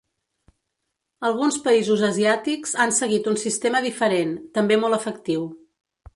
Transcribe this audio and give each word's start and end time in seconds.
Alguns 1.29 1.59
països 1.67 2.01
asiàtics 2.07 2.73
han 2.85 2.95
seguit 3.01 3.31
un 3.33 3.39
sistema 3.43 3.83
diferent, 3.87 4.35
també 4.59 4.81
molt 4.87 5.01
efectiu. 5.01 5.47